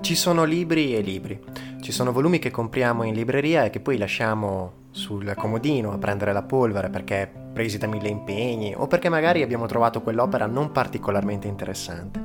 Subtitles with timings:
[0.00, 1.38] Ci sono libri e libri.
[1.80, 6.32] Ci sono volumi che compriamo in libreria e che poi lasciamo sul comodino a prendere
[6.32, 11.48] la polvere perché presi da mille impegni o perché magari abbiamo trovato quell'opera non particolarmente
[11.48, 12.20] interessante.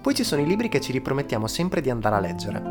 [0.00, 2.62] Poi ci sono i libri che ci ripromettiamo sempre di andare a leggere.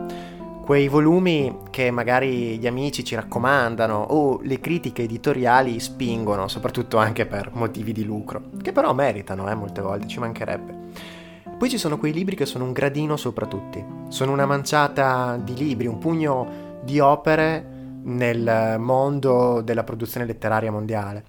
[0.66, 7.26] Quei volumi che magari gli amici ci raccomandano o le critiche editoriali spingono, soprattutto anche
[7.26, 11.22] per motivi di lucro, che però meritano, eh, molte volte, ci mancherebbe.
[11.64, 13.82] Poi ci sono quei libri che sono un gradino sopra tutti.
[14.10, 17.66] Sono una manciata di libri, un pugno di opere
[18.04, 21.24] nel mondo della produzione letteraria mondiale.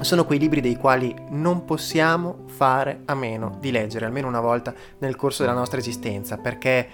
[0.00, 4.74] Sono quei libri dei quali non possiamo fare a meno di leggere almeno una volta
[4.98, 6.88] nel corso della nostra esistenza, perché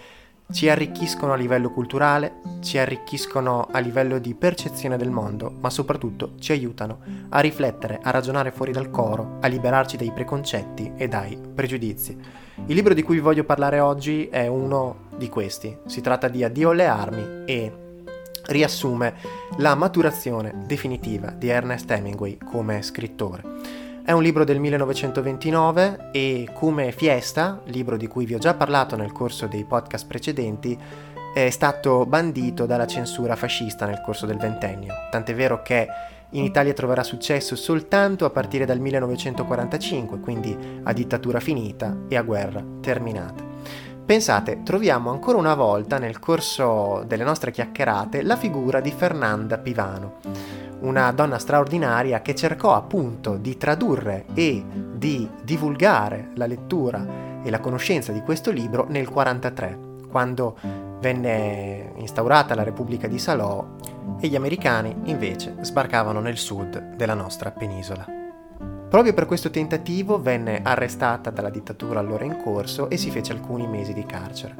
[0.52, 6.32] ci arricchiscono a livello culturale, ci arricchiscono a livello di percezione del mondo, ma soprattutto
[6.38, 7.00] ci aiutano
[7.30, 12.16] a riflettere, a ragionare fuori dal coro, a liberarci dai preconcetti e dai pregiudizi.
[12.66, 15.76] Il libro di cui vi voglio parlare oggi è uno di questi.
[15.86, 17.72] Si tratta di Addio alle armi e
[18.46, 19.14] riassume
[19.58, 23.85] la maturazione definitiva di Ernest Hemingway come scrittore.
[24.06, 28.94] È un libro del 1929 e come Fiesta, libro di cui vi ho già parlato
[28.94, 30.78] nel corso dei podcast precedenti,
[31.34, 35.88] è stato bandito dalla censura fascista nel corso del ventennio, tant'è vero che
[36.30, 42.22] in Italia troverà successo soltanto a partire dal 1945, quindi a dittatura finita e a
[42.22, 43.42] guerra terminata.
[44.06, 50.54] Pensate, troviamo ancora una volta nel corso delle nostre chiacchierate la figura di Fernanda Pivano
[50.80, 57.04] una donna straordinaria che cercò appunto di tradurre e di divulgare la lettura
[57.42, 60.56] e la conoscenza di questo libro nel 1943, quando
[61.00, 63.64] venne instaurata la Repubblica di Salò
[64.18, 68.25] e gli americani invece sbarcavano nel sud della nostra penisola.
[68.88, 73.66] Proprio per questo tentativo venne arrestata dalla dittatura allora in corso e si fece alcuni
[73.66, 74.54] mesi di carcere.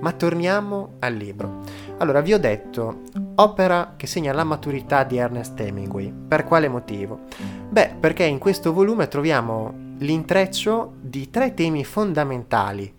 [0.00, 1.58] Ma torniamo al libro.
[1.98, 3.02] Allora, vi ho detto,
[3.36, 6.12] opera che segna la maturità di Ernest Hemingway.
[6.12, 7.20] Per quale motivo?
[7.68, 12.92] Beh, perché in questo volume troviamo l'intreccio di tre temi fondamentali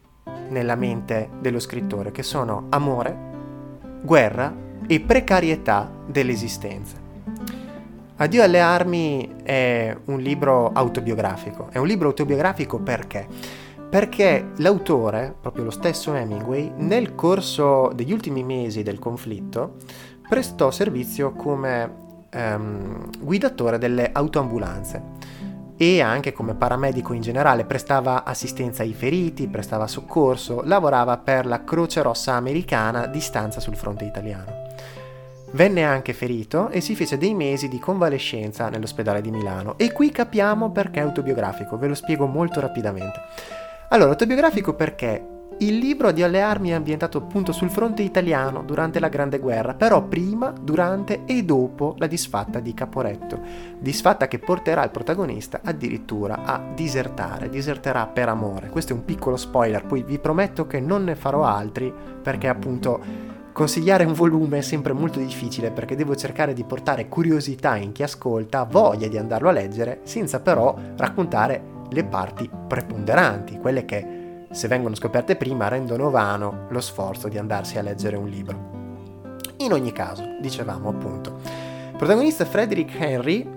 [0.49, 3.17] nella mente dello scrittore, che sono amore,
[4.03, 4.53] guerra
[4.87, 7.00] e precarietà dell'esistenza.
[8.21, 11.69] Addio alle armi è un libro autobiografico.
[11.71, 13.25] È un libro autobiografico perché?
[13.89, 19.77] Perché l'autore, proprio lo stesso Hemingway, nel corso degli ultimi mesi del conflitto,
[20.29, 21.95] prestò servizio come
[22.29, 25.01] ehm, guidatore delle autoambulanze
[25.75, 31.63] e anche come paramedico in generale, prestava assistenza ai feriti, prestava soccorso, lavorava per la
[31.63, 34.60] Croce Rossa americana di stanza sul fronte italiano.
[35.53, 39.77] Venne anche ferito e si fece dei mesi di convalescenza nell'ospedale di Milano.
[39.77, 43.21] E qui capiamo perché è autobiografico, ve lo spiego molto rapidamente.
[43.89, 48.99] Allora, autobiografico perché il libro di Alle Armi è ambientato appunto sul fronte italiano durante
[48.99, 53.39] la Grande Guerra, però prima, durante e dopo la disfatta di Caporetto.
[53.77, 58.69] Disfatta che porterà il protagonista addirittura a disertare, diserterà per amore.
[58.69, 63.39] Questo è un piccolo spoiler, poi vi prometto che non ne farò altri perché appunto
[63.53, 68.01] Consigliare un volume è sempre molto difficile perché devo cercare di portare curiosità in chi
[68.01, 74.67] ascolta, voglia di andarlo a leggere, senza però raccontare le parti preponderanti, quelle che, se
[74.69, 78.69] vengono scoperte prima, rendono vano lo sforzo di andarsi a leggere un libro.
[79.57, 81.39] In ogni caso, dicevamo appunto,
[81.97, 83.47] protagonista Frederick Henry,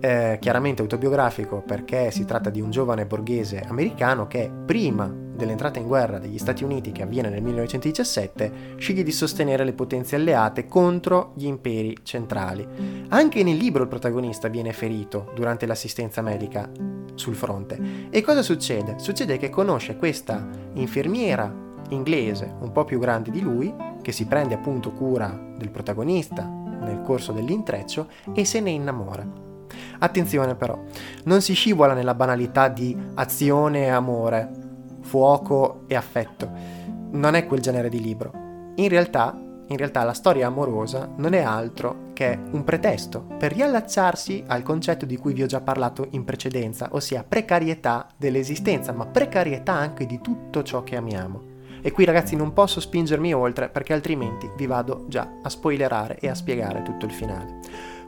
[0.00, 5.86] eh, chiaramente autobiografico perché si tratta di un giovane borghese americano che prima dell'entrata in
[5.86, 11.32] guerra degli Stati Uniti che avviene nel 1917, sceglie di sostenere le potenze alleate contro
[11.36, 12.66] gli imperi centrali.
[13.08, 16.68] Anche nel libro il protagonista viene ferito durante l'assistenza medica
[17.14, 18.08] sul fronte.
[18.10, 18.98] E cosa succede?
[18.98, 24.54] Succede che conosce questa infermiera inglese un po' più grande di lui, che si prende
[24.54, 29.44] appunto cura del protagonista nel corso dell'intreccio e se ne innamora.
[29.98, 30.78] Attenzione però,
[31.24, 34.50] non si scivola nella banalità di azione e amore,
[35.06, 36.50] fuoco e affetto.
[37.12, 38.32] Non è quel genere di libro.
[38.74, 44.44] In realtà, in realtà la storia amorosa non è altro che un pretesto per riallacciarsi
[44.46, 49.72] al concetto di cui vi ho già parlato in precedenza, ossia precarietà dell'esistenza, ma precarietà
[49.72, 51.54] anche di tutto ciò che amiamo.
[51.82, 56.28] E qui ragazzi non posso spingermi oltre perché altrimenti vi vado già a spoilerare e
[56.28, 57.60] a spiegare tutto il finale.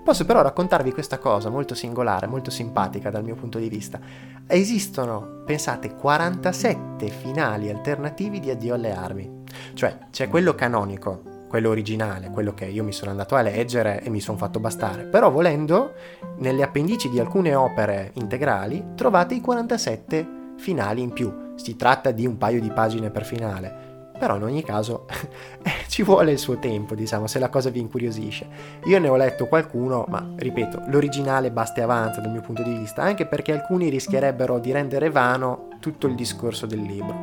[0.08, 4.00] Posso però raccontarvi questa cosa molto singolare, molto simpatica dal mio punto di vista.
[4.46, 9.43] Esistono, pensate, 47 finali alternativi di Addio alle armi.
[9.75, 14.08] Cioè, c'è quello canonico, quello originale, quello che io mi sono andato a leggere e
[14.08, 15.05] mi sono fatto bastare.
[15.05, 15.93] Però volendo,
[16.38, 21.52] nelle appendici di alcune opere integrali trovate i 47 finali in più.
[21.56, 23.88] Si tratta di un paio di pagine per finale
[24.19, 25.06] però in ogni caso
[25.99, 28.47] ci vuole il suo tempo, diciamo, se la cosa vi incuriosisce.
[28.85, 32.73] Io ne ho letto qualcuno, ma ripeto, l'originale basta e avanza dal mio punto di
[32.73, 37.17] vista, anche perché alcuni rischierebbero di rendere vano tutto il discorso del libro.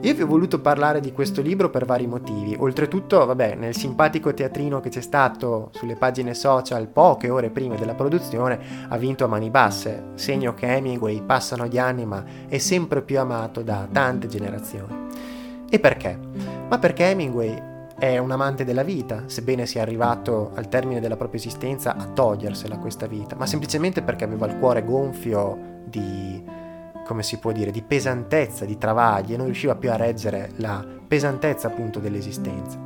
[0.00, 2.56] Io vi ho voluto parlare di questo libro per vari motivi.
[2.58, 7.94] Oltretutto, vabbè, nel simpatico teatrino che c'è stato sulle pagine social poche ore prima della
[7.94, 8.58] produzione,
[8.88, 13.20] ha vinto a mani basse, segno che Hemingway passano gli anni ma è sempre più
[13.20, 15.06] amato da tante generazioni.
[15.70, 16.59] E perché?
[16.70, 17.60] Ma perché Hemingway
[17.98, 22.78] è un amante della vita, sebbene sia arrivato al termine della propria esistenza a togliersela
[22.78, 26.58] questa vita, ma semplicemente perché aveva il cuore gonfio di
[27.04, 30.86] come si può dire, di pesantezza, di travagli e non riusciva più a reggere la
[31.08, 32.78] pesantezza appunto dell'esistenza.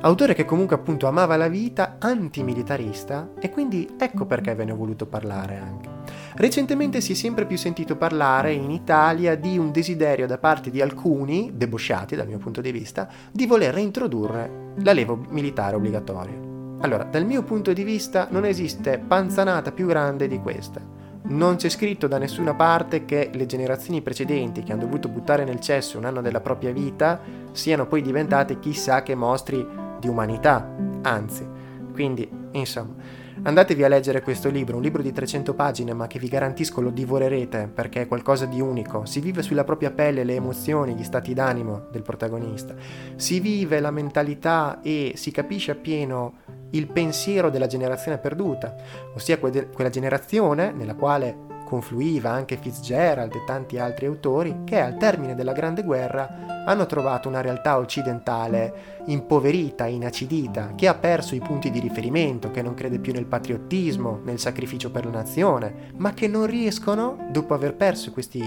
[0.00, 4.76] Autore che comunque appunto amava la vita, antimilitarista e quindi ecco perché ve ne ho
[4.76, 5.93] voluto parlare anche.
[6.36, 10.80] Recentemente si è sempre più sentito parlare in Italia di un desiderio da parte di
[10.80, 16.78] alcuni, debosciati dal mio punto di vista, di voler reintrodurre l'alevo militare obbligatorio.
[16.80, 20.94] Allora, dal mio punto di vista non esiste panzanata più grande di questa
[21.26, 25.58] non c'è scritto da nessuna parte che le generazioni precedenti che hanno dovuto buttare nel
[25.58, 27.18] cesso un anno della propria vita
[27.52, 29.66] siano poi diventate chissà che mostri
[29.98, 30.68] di umanità,
[31.00, 31.46] anzi.
[31.94, 32.94] Quindi, insomma,
[33.42, 36.90] andatevi a leggere questo libro, un libro di 300 pagine, ma che vi garantisco lo
[36.90, 39.04] divorerete perché è qualcosa di unico.
[39.04, 42.74] Si vive sulla propria pelle le emozioni, gli stati d'animo del protagonista.
[43.16, 46.38] Si vive la mentalità e si capisce appieno
[46.70, 48.74] il pensiero della generazione perduta,
[49.14, 54.96] ossia que- quella generazione nella quale confluiva anche Fitzgerald e tanti altri autori che al
[54.96, 61.40] termine della Grande Guerra hanno trovato una realtà occidentale impoverita, inacidita, che ha perso i
[61.40, 66.14] punti di riferimento, che non crede più nel patriottismo, nel sacrificio per la nazione, ma
[66.14, 68.42] che non riescono, dopo aver perso questi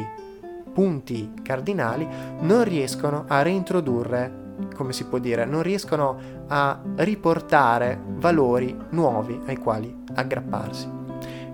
[0.74, 2.08] punti cardinali,
[2.40, 6.18] non riescono a reintrodurre come si può dire, non riescono
[6.48, 11.07] a riportare valori nuovi ai quali aggrapparsi.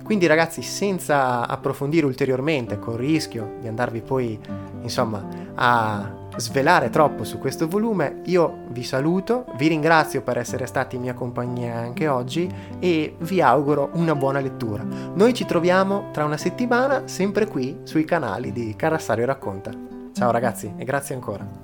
[0.03, 4.39] Quindi ragazzi, senza approfondire ulteriormente, con il rischio di andarvi poi,
[4.81, 10.95] insomma, a svelare troppo su questo volume, io vi saluto, vi ringrazio per essere stati
[10.95, 14.83] in mia compagnia anche oggi e vi auguro una buona lettura.
[14.83, 19.71] Noi ci troviamo tra una settimana sempre qui sui canali di Carassario Racconta.
[20.13, 21.62] Ciao ragazzi e grazie ancora.